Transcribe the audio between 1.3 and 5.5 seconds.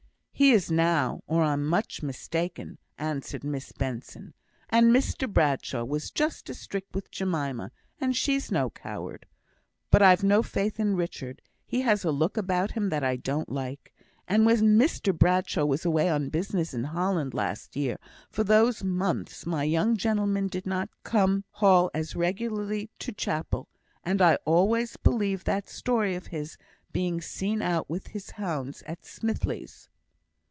I'm much mistaken," answered Miss Benson. "And Mr